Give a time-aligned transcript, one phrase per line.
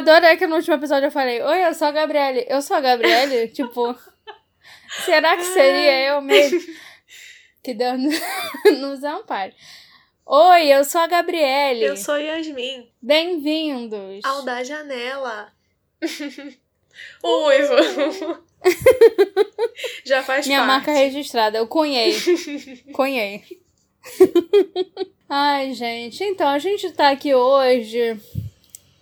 [0.00, 2.46] Adorei que no último episódio eu falei: Oi, eu sou a Gabriele.
[2.48, 3.48] Eu sou a Gabriele?
[3.52, 3.94] tipo,
[5.04, 6.58] será que seria eu mesmo?
[7.62, 8.00] Que Deus
[8.80, 9.54] nos ampare.
[10.24, 11.84] Oi, eu sou a Gabriele.
[11.84, 12.90] Eu sou Yasmin.
[13.02, 14.24] Bem-vindos.
[14.24, 15.52] Ao da janela.
[17.22, 18.42] Uivo.
[20.06, 20.70] Já faz Minha parte.
[20.70, 22.16] marca registrada, eu cunhei.
[22.94, 23.44] cunhei.
[25.28, 28.18] Ai, gente, então a gente tá aqui hoje.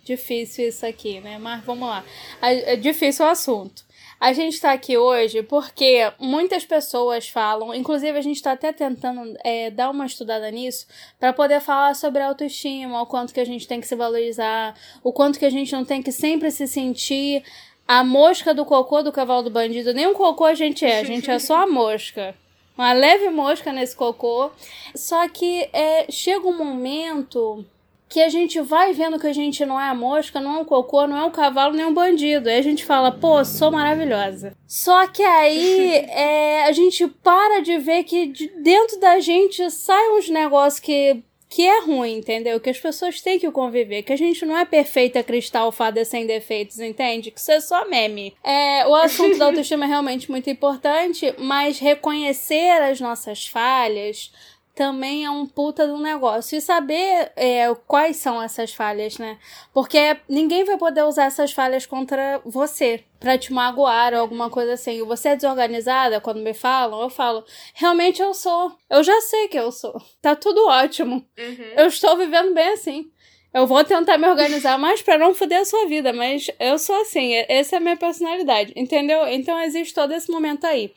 [0.09, 1.37] Difícil isso aqui, né?
[1.37, 2.03] Mas vamos lá.
[2.41, 3.83] É difícil o assunto.
[4.19, 9.37] A gente tá aqui hoje porque muitas pessoas falam, inclusive a gente tá até tentando
[9.43, 10.87] é, dar uma estudada nisso,
[11.19, 15.13] para poder falar sobre autoestima, o quanto que a gente tem que se valorizar, o
[15.13, 17.43] quanto que a gente não tem que sempre se sentir
[17.87, 19.93] a mosca do cocô do cavalo do bandido.
[19.93, 22.35] Nem um cocô a gente é, a gente é só a mosca.
[22.75, 24.49] Uma leve mosca nesse cocô.
[24.95, 27.63] Só que é, chega um momento
[28.09, 30.65] que a gente vai vendo que a gente não é a mosca, não é um
[30.65, 32.49] cocô, não é um cavalo, nem um bandido.
[32.49, 34.57] Aí a gente fala, pô, sou maravilhosa.
[34.67, 40.17] Só que aí é, a gente para de ver que de dentro da gente saem
[40.17, 42.59] uns negócios que que é ruim, entendeu?
[42.59, 46.27] Que as pessoas têm que conviver, que a gente não é perfeita cristal fada sem
[46.27, 47.31] defeitos, entende?
[47.31, 48.35] Que isso é só meme.
[48.43, 54.31] É, o assunto da autoestima é realmente muito importante, mas reconhecer as nossas falhas,
[54.79, 56.57] também é um puta do negócio.
[56.57, 59.37] E saber é, quais são essas falhas, né?
[59.73, 64.75] Porque ninguém vai poder usar essas falhas contra você pra te magoar ou alguma coisa
[64.75, 65.03] assim.
[65.03, 67.01] Você é desorganizada quando me falam?
[67.01, 68.71] Eu falo, realmente eu sou.
[68.89, 70.01] Eu já sei que eu sou.
[70.21, 71.25] Tá tudo ótimo.
[71.37, 71.73] Uhum.
[71.75, 73.11] Eu estou vivendo bem assim.
[73.53, 77.01] Eu vou tentar me organizar mais para não foder a sua vida, mas eu sou
[77.01, 79.27] assim, essa é a minha personalidade, entendeu?
[79.27, 80.93] Então existe todo esse momento aí.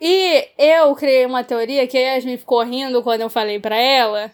[0.00, 4.32] E eu criei uma teoria que a Yasmin ficou rindo quando eu falei para ela.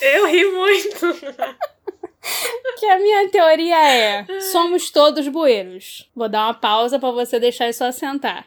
[0.00, 1.06] Eu ri muito.
[2.78, 6.08] que a minha teoria é: somos todos bueiros.
[6.14, 8.46] Vou dar uma pausa para você deixar isso assentar.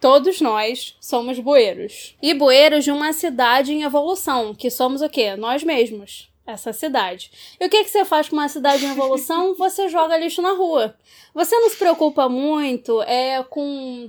[0.00, 2.14] Todos nós somos bueiros.
[2.22, 5.34] E bueiros de uma cidade em evolução, que somos o quê?
[5.36, 6.30] Nós mesmos.
[6.46, 7.28] Essa cidade.
[7.58, 9.52] E o que, que você faz com uma cidade em evolução?
[9.58, 10.94] Você joga lixo na rua.
[11.34, 14.08] Você não se preocupa muito é, com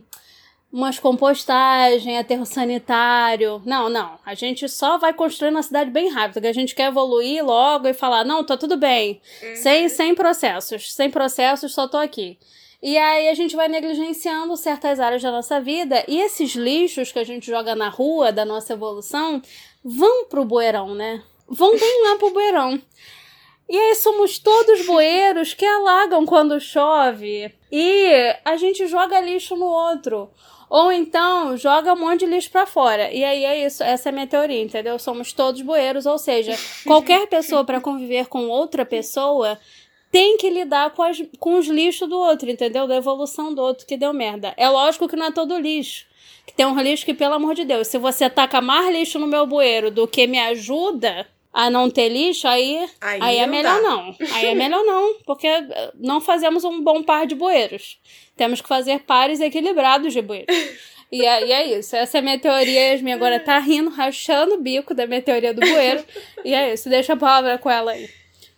[0.77, 3.59] umas compostagem, aterro sanitário.
[3.65, 4.19] Não, não.
[4.23, 7.87] A gente só vai construindo a cidade bem rápido, porque a gente quer evoluir logo
[7.87, 9.19] e falar, não, tá tudo bem.
[9.41, 9.55] Uhum.
[9.55, 10.93] Sem, sem processos.
[10.93, 12.37] Sem processos, só tô aqui.
[12.79, 17.17] E aí a gente vai negligenciando certas áreas da nossa vida e esses lixos que
[17.17, 19.41] a gente joga na rua da nossa evolução
[19.83, 21.23] vão pro bueirão, né?
[21.47, 22.79] Vão bem lá pro bueirão.
[23.67, 29.65] E aí somos todos bueiros que alagam quando chove e a gente joga lixo no
[29.65, 30.29] outro.
[30.69, 33.11] Ou então joga um monte de lixo para fora.
[33.11, 34.99] E aí é isso, essa é a minha teoria, entendeu?
[34.99, 39.57] Somos todos bueiros, ou seja, qualquer pessoa para conviver com outra pessoa
[40.11, 42.87] tem que lidar com, as, com os lixos do outro, entendeu?
[42.87, 44.53] Da evolução do outro que deu merda.
[44.57, 46.05] É lógico que não é todo lixo.
[46.45, 49.27] Que tem um lixo que, pelo amor de Deus, se você taca mais lixo no
[49.27, 53.81] meu bueiro do que me ajuda a não ter lixo, aí, aí, aí é melhor
[53.81, 53.89] dá.
[53.89, 54.15] não.
[54.35, 55.47] Aí é melhor não, porque
[55.95, 57.99] não fazemos um bom par de bueiros.
[58.35, 60.55] Temos que fazer pares equilibrados de bueiros.
[61.11, 61.95] E é, e é isso.
[61.95, 62.91] Essa é a minha teoria.
[62.91, 66.05] Yasmin agora tá rindo, rachando o bico da minha teoria do bueiro.
[66.45, 66.89] E é isso.
[66.89, 68.07] Deixa a palavra com ela aí.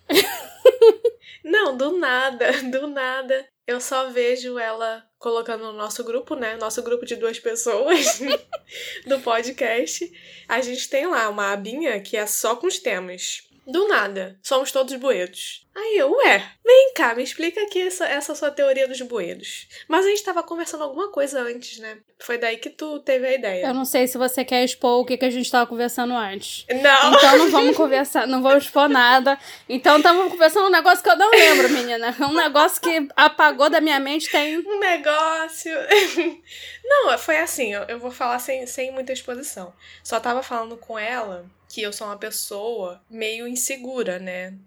[1.41, 3.47] Não, do nada, do nada.
[3.65, 6.55] Eu só vejo ela colocando no nosso grupo, né?
[6.55, 8.19] Nosso grupo de duas pessoas
[9.05, 10.11] do podcast.
[10.47, 13.48] A gente tem lá uma abinha que é só com os temas.
[13.69, 15.63] Do nada, somos todos bueiros.
[15.75, 19.67] Aí eu, ué, vem cá, me explica aqui essa, essa sua teoria dos bueiros.
[19.87, 21.99] Mas a gente tava conversando alguma coisa antes, né?
[22.17, 23.67] Foi daí que tu teve a ideia.
[23.67, 26.65] Eu não sei se você quer expor o que, que a gente tava conversando antes.
[26.67, 27.13] Não.
[27.13, 29.37] Então não vamos conversar, não vamos expor nada.
[29.69, 32.15] Então estamos conversando um negócio que eu não lembro, menina.
[32.21, 34.57] Um negócio que apagou da minha mente tem.
[34.57, 35.71] Um negócio.
[36.83, 39.71] Não, foi assim, eu vou falar sem, sem muita exposição.
[40.03, 44.57] Só tava falando com ela que eu sou uma pessoa meio insegura, né?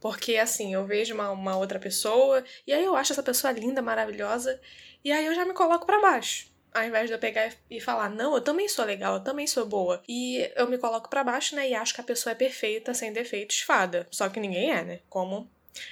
[0.00, 3.82] Porque, assim, eu vejo uma, uma outra pessoa e aí eu acho essa pessoa linda,
[3.82, 4.60] maravilhosa,
[5.04, 6.54] e aí eu já me coloco para baixo.
[6.72, 9.64] Ao invés de eu pegar e falar, não, eu também sou legal, eu também sou
[9.64, 10.02] boa.
[10.08, 11.68] E eu me coloco para baixo, né?
[11.68, 14.08] E acho que a pessoa é perfeita, sem defeitos, fada.
[14.10, 15.00] Só que ninguém é, né?
[15.08, 15.48] Como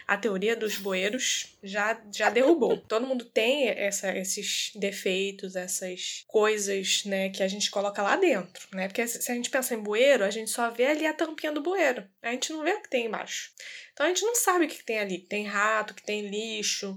[0.06, 2.76] a teoria dos bueiros já, já derrubou.
[2.88, 8.66] Todo mundo tem essa, esses defeitos, essas coisas, né, que a gente coloca lá dentro,
[8.72, 8.88] né?
[8.88, 11.62] Porque se a gente pensa em bueiro, a gente só vê ali a tampinha do
[11.62, 12.06] bueiro.
[12.22, 13.50] A gente não vê o que tem embaixo.
[13.92, 15.18] Então a gente não sabe o que tem ali.
[15.18, 16.96] Tem rato, que tem lixo.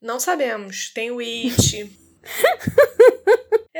[0.00, 0.90] Não sabemos.
[0.90, 1.98] Tem o it.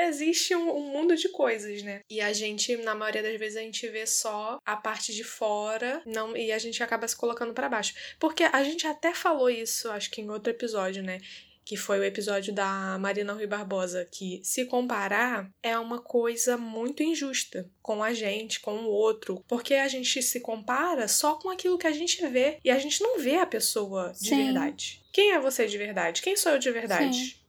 [0.05, 2.01] existe um, um, mundo de coisas, né?
[2.11, 6.03] E a gente, na maioria das vezes, a gente vê só a parte de fora
[6.07, 7.95] não, e a gente acaba se colocando para baixo.
[8.19, 11.21] Porque a gente até falou isso, acho que em outro episódio, né?
[11.65, 17.03] que foi o episódio da Marina Rui Barbosa, que se comparar é uma coisa muito
[17.03, 21.79] injusta com a gente, com o outro, porque a gente se compara só com aquilo
[21.79, 24.45] que a gente vê e a gente não vê a pessoa de Sim.
[24.45, 25.03] verdade.
[25.13, 26.23] Quem é você de verdade?
[26.23, 27.15] Quem sou eu de verdade?
[27.15, 27.42] Sim.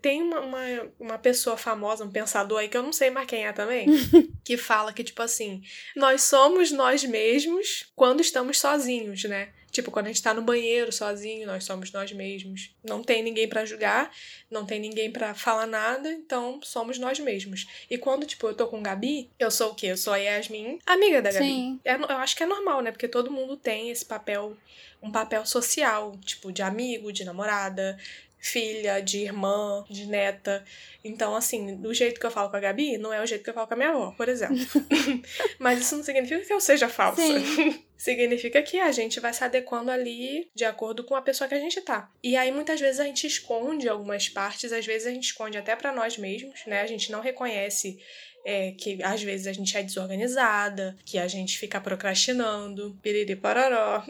[0.00, 0.58] Tem uma, uma,
[0.98, 3.86] uma, pessoa famosa, um pensador aí, que eu não sei mais quem é também,
[4.42, 5.62] que fala que, tipo assim,
[5.94, 9.50] nós somos nós mesmos quando estamos sozinhos, né?
[9.72, 12.74] Tipo, quando a gente tá no banheiro sozinho, nós somos nós mesmos.
[12.84, 14.12] Não tem ninguém para julgar,
[14.50, 17.66] não tem ninguém para falar nada, então somos nós mesmos.
[17.88, 19.86] E quando, tipo, eu tô com Gabi, eu sou o quê?
[19.86, 21.46] Eu sou a Yasmin, amiga da Gabi.
[21.46, 21.80] Sim.
[21.86, 22.90] É, eu acho que é normal, né?
[22.90, 24.54] Porque todo mundo tem esse papel,
[25.02, 27.98] um papel social, tipo, de amigo, de namorada,
[28.42, 30.64] filha, de irmã, de neta.
[31.04, 33.48] Então, assim, do jeito que eu falo com a Gabi, não é o jeito que
[33.48, 34.58] eu falo com a minha avó, por exemplo.
[35.60, 37.22] Mas isso não significa que eu seja falsa.
[37.96, 41.60] significa que a gente vai se adequando ali de acordo com a pessoa que a
[41.60, 42.10] gente tá.
[42.20, 45.76] E aí muitas vezes a gente esconde algumas partes, às vezes a gente esconde até
[45.76, 46.80] para nós mesmos, né?
[46.80, 47.96] A gente não reconhece
[48.44, 54.02] é, que às vezes a gente é desorganizada, que a gente fica procrastinando, piriri pororó.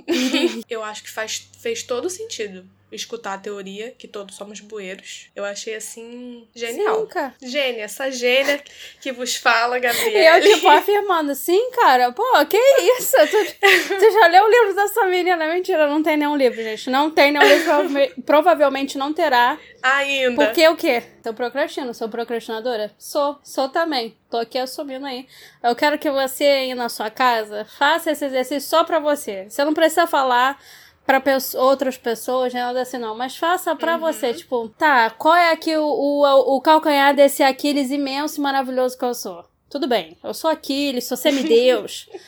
[0.70, 5.30] Eu acho que faz, fez todo sentido escutar a teoria que todos somos bueiros.
[5.34, 7.00] Eu achei assim genial.
[7.00, 7.34] Sim, cara.
[7.40, 8.62] Gênia, essa gênia
[9.00, 10.38] que vos fala, Gabriela.
[10.38, 12.56] E eu, tipo, afirmando, sim, cara, pô, que
[12.98, 13.16] isso?
[13.16, 15.46] Tu, tu já leu o livro dessa menina?
[15.48, 16.90] Mentira, não tem nenhum livro, gente.
[16.90, 19.58] Não tem nenhum livro, provavelmente não terá.
[19.82, 20.36] Ainda.
[20.36, 21.02] Porque o quê?
[21.24, 22.92] Eu procrastino, sou procrastinadora?
[22.98, 24.16] Sou, sou também.
[24.30, 25.26] Tô aqui assumindo aí.
[25.62, 29.46] Eu quero que você aí na sua casa faça esse exercício só pra você.
[29.48, 30.58] Você não precisa falar
[31.06, 31.22] para
[31.56, 34.00] outras pessoas, nada assim não, mas faça para uhum.
[34.00, 38.96] você, tipo, tá, qual é aqui o, o, o calcanhar desse Aquiles imenso e maravilhoso
[38.96, 39.44] que eu sou?
[39.68, 42.08] Tudo bem, eu sou Aquiles, sou semideus.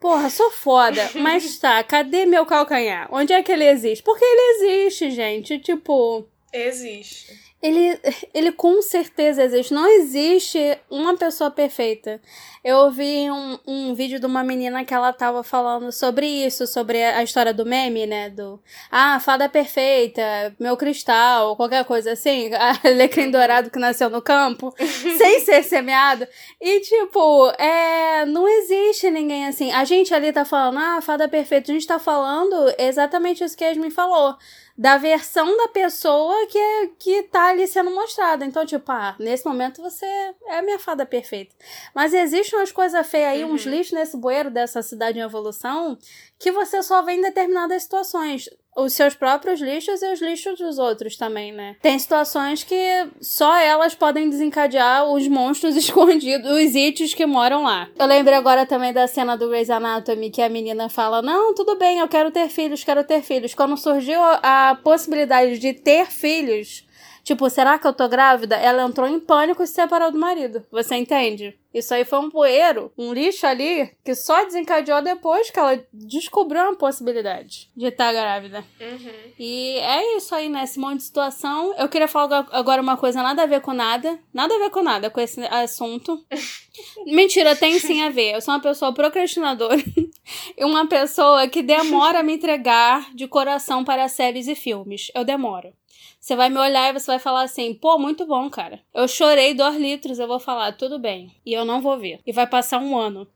[0.00, 1.10] Porra, sou foda.
[1.16, 3.08] Mas tá, cadê meu calcanhar?
[3.10, 4.02] Onde é que ele existe?
[4.02, 5.58] Porque ele existe, gente.
[5.58, 6.24] Tipo.
[6.52, 7.47] Existe.
[7.60, 7.98] Ele,
[8.32, 9.74] ele com certeza existe.
[9.74, 12.20] Não existe uma pessoa perfeita.
[12.64, 17.02] Eu ouvi um, um vídeo de uma menina que ela tava falando sobre isso, sobre
[17.02, 18.30] a história do meme, né?
[18.30, 18.60] Do
[18.90, 20.22] Ah, fada perfeita,
[20.58, 22.50] meu cristal, qualquer coisa assim.
[22.84, 26.28] Alecrim dourado que nasceu no campo, sem ser semeado.
[26.60, 29.72] E, tipo, é, não existe ninguém assim.
[29.72, 31.72] A gente ali tá falando, ah, fada perfeita.
[31.72, 34.36] A gente tá falando exatamente isso que a Yasmin falou
[34.78, 38.44] da versão da pessoa que, é, que tá ali sendo mostrada.
[38.44, 41.54] Então, tipo, ah, nesse momento você é a minha fada perfeita.
[41.94, 43.52] Mas existem umas coisas feias aí, uhum.
[43.52, 45.98] uns lixos nesse bueiro dessa cidade em evolução,
[46.38, 48.48] que você só vê em determinadas situações
[48.78, 51.76] os seus próprios lixos e os lixos dos outros também, né?
[51.82, 57.88] Tem situações que só elas podem desencadear os monstros escondidos, os ites que moram lá.
[57.98, 61.76] Eu lembrei agora também da cena do Grey's Anatomy que a menina fala: Não, tudo
[61.76, 63.54] bem, eu quero ter filhos, quero ter filhos.
[63.54, 66.86] Quando surgiu a possibilidade de ter filhos,
[67.28, 68.56] Tipo, será que eu tô grávida?
[68.56, 70.64] Ela entrou em pânico e se separou do marido.
[70.70, 71.54] Você entende?
[71.74, 76.62] Isso aí foi um poeiro, um lixo ali, que só desencadeou depois que ela descobriu
[76.62, 78.64] uma possibilidade de estar tá grávida.
[78.80, 79.32] Uhum.
[79.38, 80.64] E é isso aí, né?
[80.64, 81.74] Esse monte de situação.
[81.76, 84.18] Eu queria falar agora uma coisa nada a ver com nada.
[84.32, 86.24] Nada a ver com nada com esse assunto.
[87.04, 88.36] Mentira, tem sim a ver.
[88.36, 89.76] Eu sou uma pessoa procrastinadora
[90.56, 95.10] e uma pessoa que demora a me entregar de coração para séries e filmes.
[95.14, 95.74] Eu demoro.
[96.20, 98.80] Você vai me olhar e você vai falar assim: pô, muito bom, cara.
[98.92, 101.30] Eu chorei dois litros, eu vou falar, tudo bem.
[101.44, 102.20] E eu não vou ver.
[102.26, 103.26] E vai passar um ano.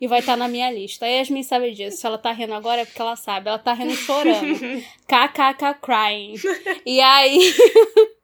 [0.00, 1.04] E vai estar tá na minha lista.
[1.04, 1.98] A Yasmin sabe disso.
[1.98, 3.48] Se ela tá rindo agora é porque ela sabe.
[3.48, 4.58] Ela tá rindo chorando.
[5.06, 6.34] KKK crying.
[6.86, 7.54] E aí.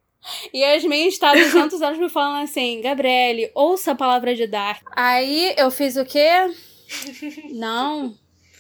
[0.55, 4.81] E Yasmin está 200 anos me falando assim: Gabriele, ouça a palavra de dar.
[4.97, 6.31] Aí eu fiz o quê?
[7.53, 8.15] Não,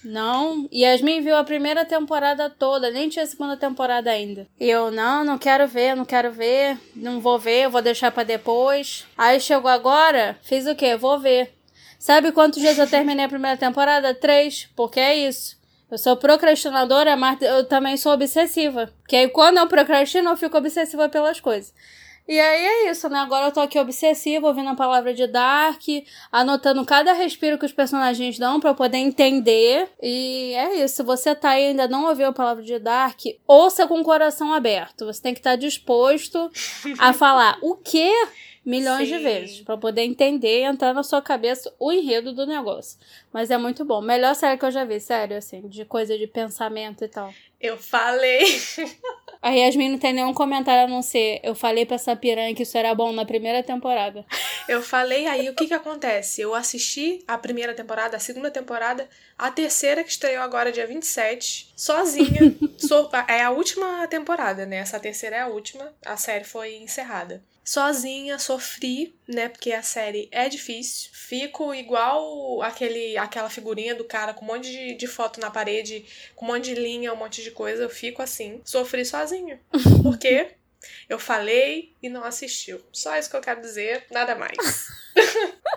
[0.05, 4.47] não, Yasmin viu a primeira temporada toda, nem tinha a segunda temporada ainda.
[4.61, 8.23] E eu, não, não quero ver, não quero ver, não vou ver, vou deixar para
[8.23, 9.07] depois.
[9.17, 10.97] Aí chegou agora, fiz o quê?
[10.97, 11.55] Vou ver.
[11.99, 14.15] Sabe quantos dias eu terminei a primeira temporada?
[14.15, 15.57] Três, porque é isso.
[15.91, 18.93] Eu sou procrastinadora, mas eu também sou obsessiva.
[19.01, 21.73] Porque aí quando eu procrastino, eu fico obsessiva pelas coisas.
[22.27, 23.19] E aí é isso, né?
[23.19, 25.83] Agora eu tô aqui obsessiva, ouvindo a palavra de Dark,
[26.33, 29.91] anotando cada respiro que os personagens dão para eu poder entender.
[30.03, 30.97] E é isso.
[30.97, 34.05] Se você tá aí e ainda não ouviu a palavra de Dark, ouça com o
[34.05, 35.05] coração aberto.
[35.05, 36.51] Você tem que estar tá disposto
[36.99, 38.11] a falar o quê?
[38.65, 39.19] milhões Sim.
[39.19, 42.99] de vezes para poder entender e entrar na sua cabeça o enredo do negócio.
[43.33, 44.01] Mas é muito bom.
[44.01, 47.33] Melhor série que eu já vi, sério, assim, de coisa de pensamento e tal.
[47.61, 48.45] Eu falei.
[49.45, 51.39] A Yasmin não tem nenhum comentário a não ser.
[51.43, 54.25] Eu falei pra essa piranha que isso era bom na primeira temporada.
[54.67, 56.41] Eu falei aí, o que que acontece?
[56.41, 61.75] Eu assisti a primeira temporada, a segunda temporada, a terceira que estreou agora dia 27,
[61.77, 62.57] sozinha.
[62.79, 64.77] so, é a última temporada, né?
[64.77, 65.93] Essa terceira é a última.
[66.07, 69.49] A série foi encerrada sozinha, sofri, né?
[69.49, 71.11] Porque a série é difícil.
[71.13, 76.05] Fico igual aquele, aquela figurinha do cara com um monte de, de foto na parede,
[76.37, 77.83] com um monte de linha, um monte de coisa.
[77.83, 78.61] Eu fico assim.
[78.65, 79.61] Sofri sozinha.
[80.03, 80.53] Por quê?
[81.09, 82.81] Eu falei e não assistiu.
[82.93, 84.57] Só isso que eu quero dizer, nada mais.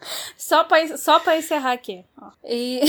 [0.36, 2.04] só pra, só pra encerrar aqui.
[2.44, 2.80] E.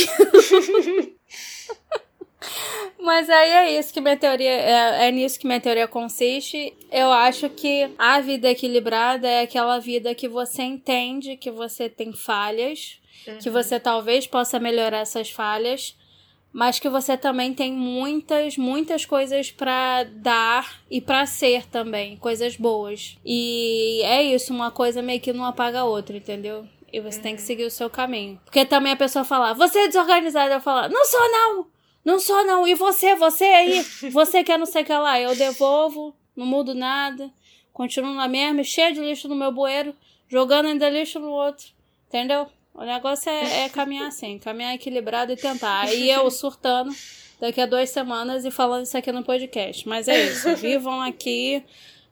[3.01, 4.49] Mas aí é isso que minha teoria.
[4.49, 6.73] É, é nisso que minha teoria consiste.
[6.91, 12.13] Eu acho que a vida equilibrada é aquela vida que você entende que você tem
[12.13, 13.37] falhas, uhum.
[13.37, 15.97] que você talvez possa melhorar essas falhas,
[16.51, 22.55] mas que você também tem muitas, muitas coisas para dar e para ser também, coisas
[22.55, 23.17] boas.
[23.25, 26.67] E é isso, uma coisa meio que não apaga a outra, entendeu?
[26.91, 27.23] E você uhum.
[27.23, 27.47] tem que uhum.
[27.47, 28.41] seguir o seu caminho.
[28.43, 31.78] Porque também a pessoa fala, você é desorganizada, eu falo, não sou não!
[32.03, 32.67] Não sou, não.
[32.67, 33.81] E você, você aí?
[34.11, 35.19] Você quer não sei o que lá.
[35.19, 37.31] Eu devolvo, não mudo nada.
[37.73, 39.95] Continuo na mesma, cheio de lixo no meu bueiro,
[40.27, 41.67] jogando ainda lixo no outro.
[42.07, 42.47] Entendeu?
[42.73, 45.81] O negócio é, é caminhar assim, caminhar equilibrado e tentar.
[45.81, 46.93] Aí eu surtando
[47.39, 49.87] daqui a duas semanas e falando isso aqui no podcast.
[49.87, 50.55] Mas é isso.
[50.55, 51.63] Vivam aqui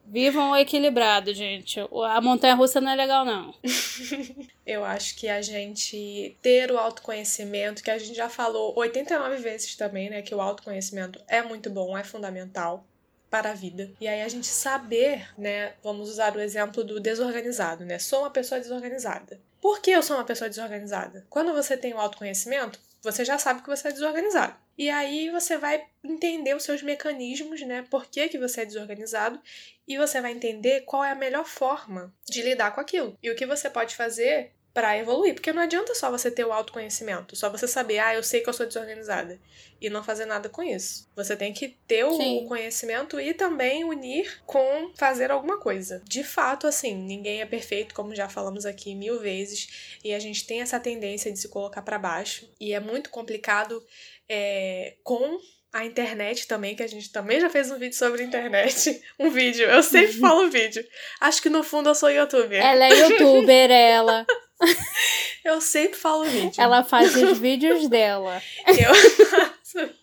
[0.09, 1.79] Vivam equilibrado, gente.
[1.79, 3.53] A montanha russa não é legal, não.
[4.65, 9.75] Eu acho que a gente ter o autoconhecimento, que a gente já falou 89 vezes
[9.75, 10.21] também, né?
[10.21, 12.85] Que o autoconhecimento é muito bom, é fundamental
[13.29, 13.91] para a vida.
[13.99, 15.73] E aí a gente saber, né?
[15.83, 17.99] Vamos usar o exemplo do desorganizado, né?
[17.99, 19.41] Sou uma pessoa desorganizada.
[19.61, 21.25] Por que eu sou uma pessoa desorganizada?
[21.29, 24.55] Quando você tem o autoconhecimento, você já sabe que você é desorganizado.
[24.77, 27.85] E aí você vai entender os seus mecanismos, né?
[27.89, 29.41] Por que, que você é desorganizado
[29.87, 33.17] e você vai entender qual é a melhor forma de lidar com aquilo.
[33.23, 36.53] E o que você pode fazer para evoluir, porque não adianta só você ter o
[36.53, 39.39] autoconhecimento, só você saber, ah, eu sei que eu sou desorganizada
[39.81, 41.09] e não fazer nada com isso.
[41.15, 42.45] Você tem que ter o Sim.
[42.47, 45.99] conhecimento e também unir com fazer alguma coisa.
[46.05, 50.45] De fato, assim, ninguém é perfeito, como já falamos aqui mil vezes, e a gente
[50.45, 53.83] tem essa tendência de se colocar para baixo, e é muito complicado
[54.29, 55.39] é, com
[55.73, 59.01] a internet também, que a gente também já fez um vídeo sobre internet.
[59.17, 60.85] Um vídeo, eu sempre falo vídeo.
[61.19, 62.63] Acho que no fundo eu sou youtuber.
[62.63, 64.23] Ela é youtuber, ela.
[65.43, 66.61] eu sempre falo vídeo.
[66.61, 68.41] Ela faz os vídeos dela.
[68.67, 68.95] Eu
[69.25, 69.93] faço.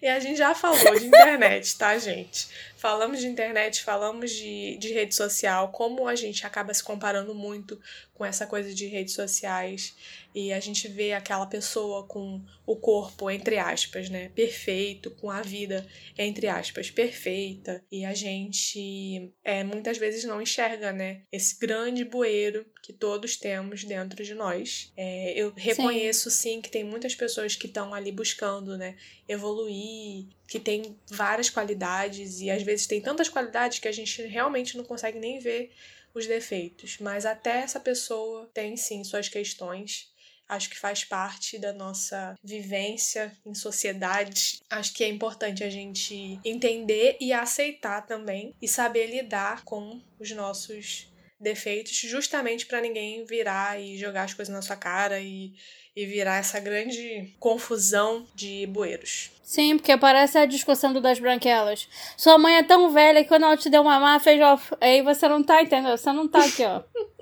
[0.00, 2.48] E a gente já falou de internet, tá, gente?
[2.76, 7.80] Falamos de internet, falamos de, de rede social, como a gente acaba se comparando muito
[8.14, 9.96] com essa coisa de redes sociais
[10.38, 15.42] e a gente vê aquela pessoa com o corpo, entre aspas, né, perfeito, com a
[15.42, 15.84] vida,
[16.16, 22.64] entre aspas, perfeita, e a gente é, muitas vezes não enxerga, né, esse grande bueiro
[22.80, 24.92] que todos temos dentro de nós.
[24.96, 26.54] É, eu reconheço sim.
[26.54, 28.94] sim que tem muitas pessoas que estão ali buscando, né,
[29.26, 34.76] evoluir, que tem várias qualidades e às vezes tem tantas qualidades que a gente realmente
[34.76, 35.72] não consegue nem ver
[36.14, 40.16] os defeitos, mas até essa pessoa tem sim suas questões
[40.48, 44.60] acho que faz parte da nossa vivência em sociedade.
[44.70, 50.30] Acho que é importante a gente entender e aceitar também e saber lidar com os
[50.30, 51.06] nossos
[51.40, 55.52] defeitos, justamente para ninguém virar e jogar as coisas na sua cara e,
[55.94, 59.30] e virar essa grande confusão de bueiros.
[59.42, 61.88] Sim, porque parece a discussão do das branquelas.
[62.16, 64.60] Sua mãe é tão velha que quando ela te deu uma má, fez ó.
[64.80, 66.82] Aí você não tá entendendo, você não tá aqui, ó.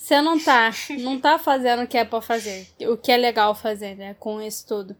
[0.00, 3.54] Você não tá, não tá fazendo o que é pra fazer, o que é legal
[3.54, 4.96] fazer, né, com isso tudo.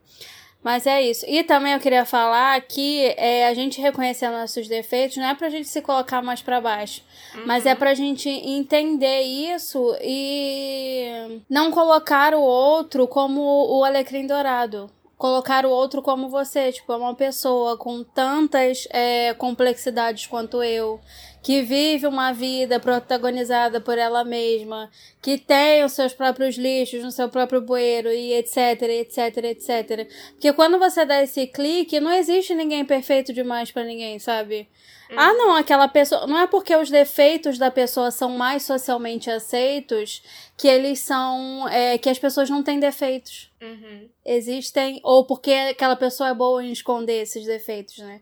[0.63, 1.25] Mas é isso.
[1.27, 5.49] E também eu queria falar que é, a gente reconhecer nossos defeitos não é pra
[5.49, 7.01] gente se colocar mais para baixo,
[7.33, 7.47] uhum.
[7.47, 14.87] mas é pra gente entender isso e não colocar o outro como o alecrim dourado
[15.21, 20.99] colocar o outro como você, tipo, é uma pessoa com tantas é, complexidades quanto eu,
[21.41, 24.89] que vive uma vida protagonizada por ela mesma,
[25.21, 30.07] que tem os seus próprios lixos no seu próprio bueiro e etc, etc, etc.
[30.31, 34.67] Porque quando você dá esse clique, não existe ninguém perfeito demais para ninguém, sabe?
[35.15, 36.25] Ah, não, aquela pessoa.
[36.25, 40.23] Não é porque os defeitos da pessoa são mais socialmente aceitos
[40.57, 41.67] que eles são.
[41.67, 43.51] É, que as pessoas não têm defeitos.
[43.61, 44.07] Uhum.
[44.25, 45.01] Existem.
[45.03, 48.21] Ou porque aquela pessoa é boa em esconder esses defeitos, né?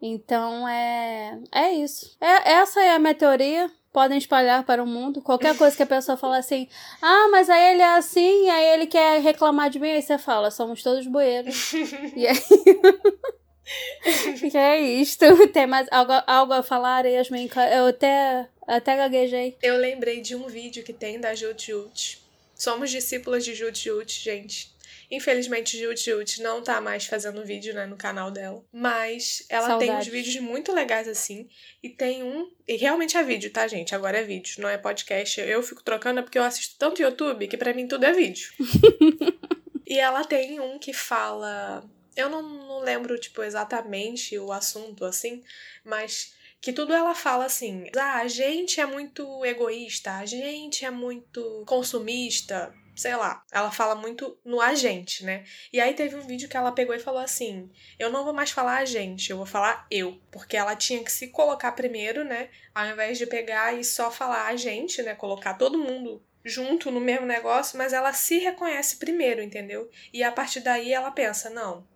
[0.00, 1.38] Então é.
[1.52, 2.16] É isso.
[2.20, 3.70] É, essa é a minha teoria.
[3.92, 5.20] Podem espalhar para o mundo.
[5.20, 6.68] Qualquer coisa que a pessoa fala assim,
[7.02, 10.52] ah, mas aí ele é assim, aí ele quer reclamar de mim, aí você fala,
[10.52, 11.72] somos todos bueiros.
[12.14, 12.38] e aí.
[14.54, 15.24] é isto?
[15.48, 17.50] Tem mais algo, algo a falar, Yasmin?
[17.72, 19.56] Eu até, até gaguejei.
[19.60, 22.22] Eu lembrei de um vídeo que tem da Jut Jut.
[22.54, 24.72] Somos discípulas de Jut Jut, gente.
[25.10, 28.64] Infelizmente, Jut não tá mais fazendo vídeo né, no canal dela.
[28.72, 31.48] Mas ela tem uns vídeos muito legais assim.
[31.82, 32.48] E tem um.
[32.66, 33.94] E realmente é vídeo, tá, gente?
[33.94, 35.40] Agora é vídeo, não é podcast.
[35.40, 38.52] Eu fico trocando é porque eu assisto tanto YouTube que para mim tudo é vídeo.
[39.84, 41.82] e ela tem um que fala.
[42.14, 45.42] Eu não, não lembro, tipo, exatamente o assunto assim,
[45.84, 50.90] mas que tudo ela fala assim: ah, a gente é muito egoísta, a gente é
[50.90, 55.44] muito consumista, sei lá, ela fala muito no agente, né?
[55.72, 58.50] E aí teve um vídeo que ela pegou e falou assim: Eu não vou mais
[58.50, 60.20] falar agente, eu vou falar eu.
[60.30, 62.48] Porque ela tinha que se colocar primeiro, né?
[62.74, 65.14] Ao invés de pegar e só falar agente, né?
[65.14, 69.90] Colocar todo mundo junto no mesmo negócio, mas ela se reconhece primeiro, entendeu?
[70.12, 71.86] E a partir daí ela pensa: não,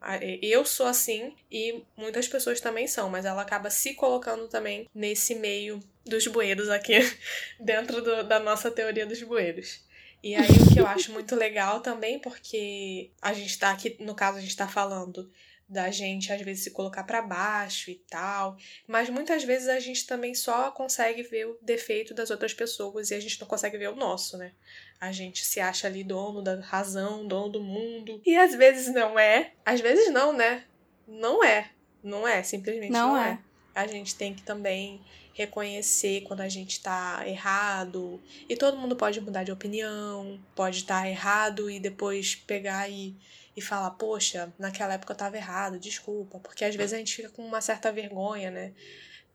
[0.43, 5.35] eu sou assim e muitas pessoas também são, mas ela acaba se colocando também nesse
[5.35, 6.99] meio dos bueiros aqui,
[7.59, 9.84] dentro do, da nossa teoria dos bueiros.
[10.25, 14.15] E aí o que eu acho muito legal também, porque a gente tá aqui, no
[14.15, 15.31] caso, a gente tá falando
[15.69, 20.07] da gente às vezes se colocar para baixo e tal, mas muitas vezes a gente
[20.07, 23.91] também só consegue ver o defeito das outras pessoas e a gente não consegue ver
[23.91, 24.53] o nosso, né?
[24.99, 29.19] A gente se acha ali dono da razão, dono do mundo, e às vezes não
[29.19, 30.65] é, às vezes não, né?
[31.07, 31.71] Não é,
[32.03, 33.31] não é, simplesmente não, não é.
[33.31, 33.54] é.
[33.75, 35.01] A gente tem que também
[35.35, 38.23] reconhecer quando a gente tá errado.
[38.49, 43.15] E todo mundo pode mudar de opinião, pode estar tá errado e depois pegar e,
[43.57, 46.39] e falar, poxa, naquela época eu tava errado, desculpa.
[46.39, 48.73] Porque às vezes a gente fica com uma certa vergonha, né?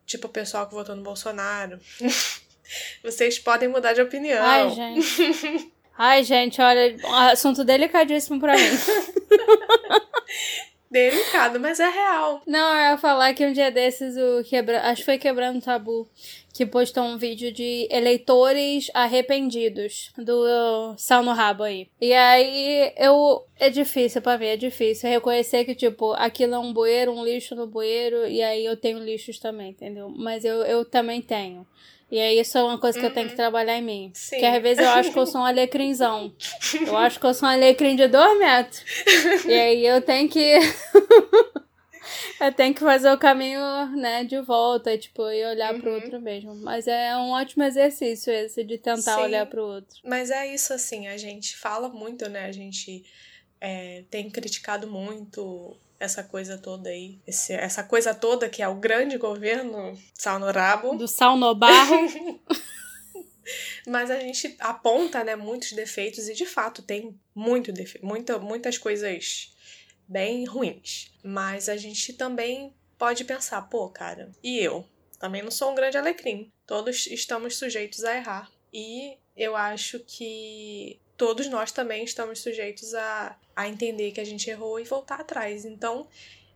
[0.05, 1.79] Tipo o pessoal que votou no Bolsonaro.
[3.03, 4.43] Vocês podem mudar de opinião.
[4.43, 5.71] Ai, gente.
[5.97, 6.95] Ai, gente, olha,
[7.31, 8.63] assunto delicadíssimo pra mim.
[10.89, 12.41] Delicado, mas é real.
[12.47, 14.81] Não, eu ia falar que um dia desses o quebra...
[14.89, 16.09] acho que foi Quebrando Tabu
[16.53, 21.87] que postou um vídeo de eleitores arrependidos do Sal no Rabo aí.
[22.01, 26.73] E aí eu é difícil para mim, é difícil reconhecer que tipo, aquilo é um
[26.73, 30.09] bueiro, um lixo no bueiro e aí eu tenho lixos também, entendeu?
[30.09, 31.65] Mas eu, eu também tenho.
[32.11, 33.11] E aí isso é uma coisa que uhum.
[33.11, 33.37] eu tenho que uhum.
[33.37, 34.11] trabalhar em mim.
[34.15, 34.37] Sim.
[34.37, 36.33] Porque às vezes eu acho que eu sou um alecrimzão.
[36.85, 38.83] Eu acho que eu sou um alecrim de dois metros.
[39.45, 40.57] E aí eu tenho que.
[42.41, 43.61] eu tenho que fazer o caminho,
[43.95, 45.81] né, de volta, tipo, e olhar uhum.
[45.81, 46.55] pro outro mesmo.
[46.55, 49.21] Mas é um ótimo exercício esse de tentar Sim.
[49.21, 49.99] olhar pro outro.
[50.03, 52.45] Mas é isso, assim, a gente fala muito, né?
[52.45, 53.03] A gente
[53.61, 58.75] é, tem criticado muito essa coisa toda aí, esse, essa coisa toda que é o
[58.75, 60.95] grande governo sal no rabo.
[60.95, 62.09] Do sal no barro.
[63.87, 68.77] Mas a gente aponta, né, muitos defeitos e de fato tem muito defe muita, muitas
[68.77, 69.53] coisas
[70.07, 71.11] bem ruins.
[71.23, 74.85] Mas a gente também pode pensar, pô, cara, e eu?
[75.19, 76.51] Também não sou um grande alecrim.
[76.65, 78.51] Todos estamos sujeitos a errar.
[78.71, 84.49] E eu acho que todos nós também estamos sujeitos a, a entender que a gente
[84.49, 85.65] errou e voltar atrás.
[85.65, 86.07] Então,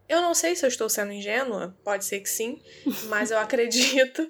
[0.08, 2.62] eu não sei se eu estou sendo ingênua, pode ser que sim,
[3.10, 4.28] mas eu acredito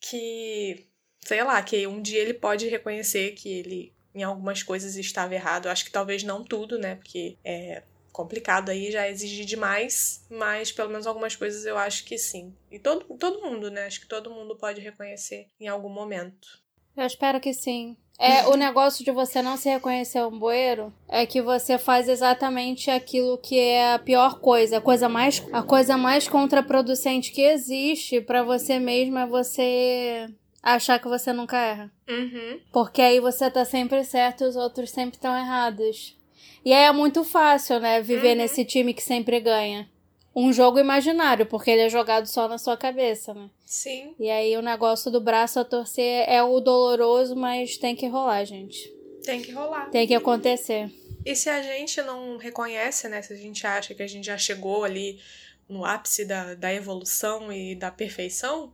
[0.00, 0.86] que,
[1.20, 5.66] sei lá, que um dia ele pode reconhecer que ele em algumas coisas estava errado.
[5.66, 6.94] Eu acho que talvez não tudo, né?
[6.94, 12.16] Porque é complicado aí, já exige demais, mas pelo menos algumas coisas eu acho que
[12.16, 12.56] sim.
[12.70, 13.84] E todo, todo mundo, né?
[13.84, 16.63] Acho que todo mundo pode reconhecer em algum momento.
[16.96, 17.96] Eu espero que sim.
[18.18, 22.90] É, o negócio de você não se reconhecer um bueiro é que você faz exatamente
[22.90, 28.20] aquilo que é a pior coisa, a coisa mais, a coisa mais contraproducente que existe
[28.20, 30.28] para você mesmo é você
[30.62, 31.92] achar que você nunca erra.
[32.08, 32.60] Uhum.
[32.72, 36.16] Porque aí você tá sempre certo e os outros sempre estão errados.
[36.64, 38.38] E aí é muito fácil, né, viver uhum.
[38.38, 39.86] nesse time que sempre ganha
[40.34, 43.48] um jogo imaginário, porque ele é jogado só na sua cabeça, né?
[43.64, 44.14] Sim.
[44.18, 48.44] E aí o negócio do braço a torcer é o doloroso, mas tem que rolar,
[48.44, 48.92] gente.
[49.22, 49.90] Tem que rolar.
[49.90, 50.90] Tem que acontecer.
[51.24, 53.22] E se a gente não reconhece, né?
[53.22, 55.18] Se a gente acha que a gente já chegou ali
[55.68, 58.72] no ápice da, da evolução e da perfeição,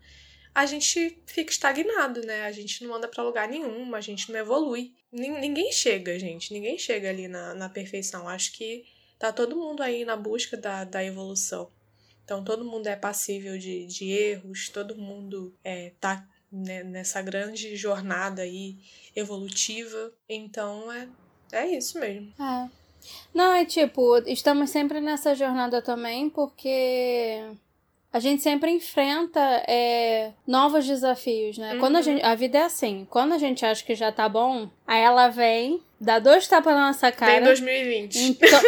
[0.52, 2.42] a gente fica estagnado, né?
[2.42, 4.92] A gente não anda para lugar nenhum, a gente não evolui.
[5.12, 6.52] Ninguém chega, gente.
[6.52, 8.28] Ninguém chega ali na, na perfeição.
[8.28, 8.84] Acho que
[9.20, 11.70] tá todo mundo aí na busca da, da evolução.
[12.24, 17.76] Então todo mundo é passível de, de erros, todo mundo é, tá né, nessa grande
[17.76, 18.78] jornada aí
[19.14, 20.10] evolutiva.
[20.26, 21.08] Então é,
[21.52, 22.32] é isso mesmo.
[22.40, 22.68] É.
[23.34, 27.42] Não, é tipo, estamos sempre nessa jornada também, porque
[28.12, 31.74] a gente sempre enfrenta é, novos desafios, né?
[31.74, 31.80] Uhum.
[31.80, 32.04] Quando a, uhum.
[32.04, 35.28] gente, a vida é assim, quando a gente acha que já tá bom, aí ela
[35.28, 37.38] vem dá dois tapas na nossa cara.
[37.38, 38.18] Em 2020.
[38.18, 38.60] Então,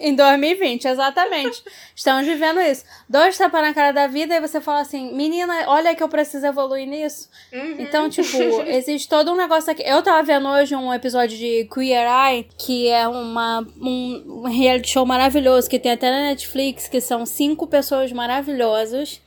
[0.00, 1.64] em 2020, exatamente.
[1.96, 2.84] Estamos vivendo isso.
[3.08, 6.46] Dois tapas na cara da vida e você fala assim, menina, olha que eu preciso
[6.46, 7.28] evoluir nisso.
[7.52, 7.76] Uhum.
[7.78, 8.36] Então, tipo,
[8.68, 9.82] existe todo um negócio aqui.
[9.82, 14.90] Eu tava vendo hoje um episódio de Queer Eye, que é uma, um, um reality
[14.90, 19.20] show maravilhoso que tem até na Netflix, que são cinco pessoas maravilhosas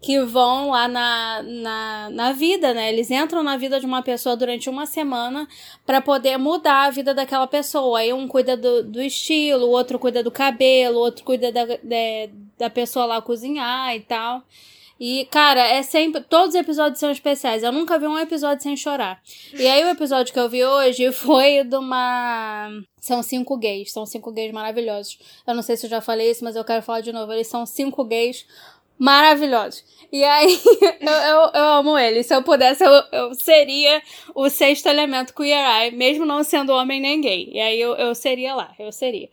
[0.00, 2.92] que vão lá na, na, na vida, né?
[2.92, 5.48] Eles entram na vida de uma pessoa durante uma semana
[5.84, 7.98] para poder mudar a vida daquela pessoa.
[7.98, 11.64] Aí um cuida do, do estilo, o outro cuida do cabelo, o outro cuida da,
[11.64, 11.76] da,
[12.56, 14.42] da pessoa lá cozinhar e tal.
[15.00, 16.20] E, cara, é sempre.
[16.22, 17.62] Todos os episódios são especiais.
[17.62, 19.22] Eu nunca vi um episódio sem chorar.
[19.54, 22.68] E aí, o episódio que eu vi hoje foi de uma.
[23.00, 23.92] São cinco gays.
[23.92, 25.18] São cinco gays maravilhosos.
[25.46, 27.32] Eu não sei se eu já falei isso, mas eu quero falar de novo.
[27.32, 28.44] Eles são cinco gays
[28.98, 29.84] maravilhosos.
[30.10, 30.58] E aí,
[31.00, 32.22] eu, eu, eu, amo ele.
[32.22, 34.02] Se eu pudesse, eu, eu seria
[34.34, 37.50] o sexto elemento queer eye, mesmo não sendo homem nem gay.
[37.52, 39.28] E aí eu, eu seria lá, eu seria.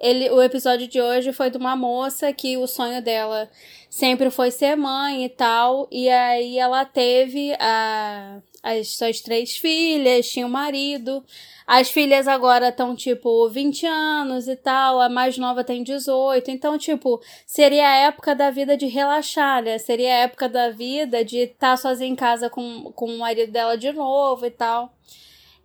[0.00, 3.50] Ele, o episódio de hoje foi de uma moça que o sonho dela
[3.88, 5.88] sempre foi ser mãe e tal.
[5.90, 11.24] E aí ela teve a, as suas três filhas, tinha um marido.
[11.66, 16.50] As filhas agora estão, tipo, 20 anos e tal, a mais nova tem 18.
[16.50, 19.78] Então, tipo, seria a época da vida de relaxar, né?
[19.78, 23.52] Seria a época da vida de estar tá sozinha em casa com, com o marido
[23.52, 24.92] dela de novo e tal.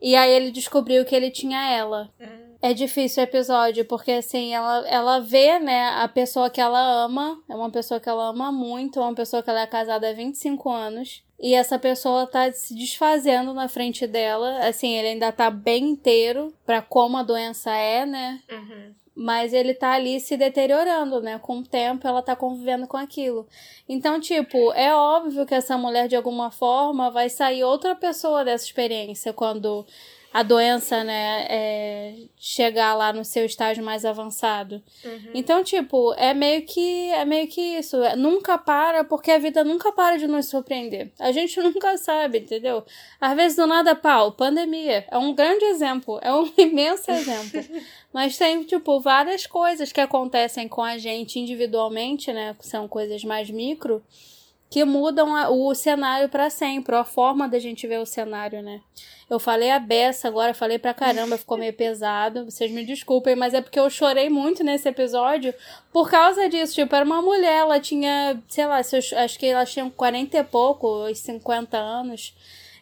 [0.01, 2.11] E aí ele descobriu que ele tinha ela.
[2.19, 2.42] Hum.
[2.63, 7.37] É difícil o episódio, porque assim, ela, ela vê, né, a pessoa que ela ama,
[7.49, 10.13] é uma pessoa que ela ama muito, é uma pessoa que ela é casada há
[10.13, 11.21] 25 anos.
[11.37, 14.65] E essa pessoa tá se desfazendo na frente dela.
[14.65, 18.39] Assim, ele ainda tá bem inteiro para como a doença é, né?
[18.49, 18.93] Uhum.
[19.13, 21.37] Mas ele tá ali se deteriorando, né?
[21.39, 23.45] Com o tempo ela tá convivendo com aquilo.
[23.89, 28.63] Então, tipo, é óbvio que essa mulher, de alguma forma, vai sair outra pessoa dessa
[28.63, 29.85] experiência quando
[30.33, 34.81] a doença, né, é, chegar lá no seu estágio mais avançado.
[35.05, 35.29] Uhum.
[35.31, 38.01] Então, tipo, é meio que é meio que isso.
[38.01, 41.11] É, nunca para, porque a vida nunca para de nos surpreender.
[41.19, 42.83] A gente nunca sabe, entendeu?
[43.21, 45.05] Às vezes do nada, pau, pandemia.
[45.11, 47.63] É um grande exemplo, é um imenso exemplo.
[48.11, 52.55] Mas tem, tipo, várias coisas que acontecem com a gente individualmente, né?
[52.59, 54.03] São coisas mais micro
[54.73, 58.81] que mudam a, o cenário para sempre, a forma da gente ver o cenário, né?
[59.29, 62.45] Eu falei a beça agora, falei pra caramba, ficou meio pesado.
[62.45, 65.53] Vocês me desculpem, mas é porque eu chorei muito nesse episódio
[65.91, 66.73] por causa disso.
[66.73, 71.13] Tipo, era uma mulher, ela tinha, sei lá, acho que ela tinha 40 e pouco,
[71.13, 72.35] 50 anos.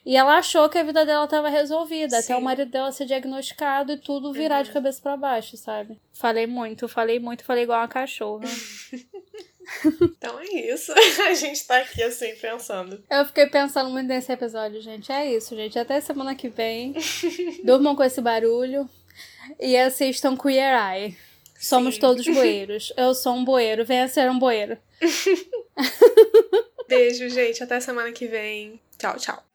[0.06, 2.32] E ela achou que a vida dela estava resolvida, Sim.
[2.32, 4.64] até o marido dela ser diagnosticado e tudo virar uhum.
[4.64, 6.00] de cabeça para baixo, sabe?
[6.14, 8.46] Falei muito, falei muito, falei igual uma cachorra.
[10.02, 10.94] então é isso.
[11.28, 13.04] A gente tá aqui assim pensando.
[13.10, 15.12] Eu fiquei pensando muito nesse episódio, gente.
[15.12, 15.78] É isso, gente.
[15.78, 16.94] Até semana que vem.
[17.64, 18.90] Durmam com esse barulho.
[19.60, 21.18] E assistam Queer Eye.
[21.60, 22.02] Somos Sim.
[22.02, 22.94] todos boeiros.
[22.98, 23.86] Eu sou um boeiro.
[23.86, 24.78] Venha ser um boeiro.
[26.88, 27.64] Beijo, gente.
[27.64, 28.80] Até semana que vem.
[28.98, 29.51] Tchau, tchau.